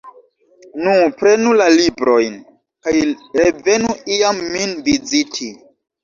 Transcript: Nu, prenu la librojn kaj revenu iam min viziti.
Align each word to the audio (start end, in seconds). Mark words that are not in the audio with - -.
Nu, 0.85 0.93
prenu 1.17 1.51
la 1.59 1.65
librojn 1.73 2.39
kaj 2.87 2.93
revenu 3.41 3.91
iam 4.15 4.41
min 4.55 4.73
viziti. 4.89 5.51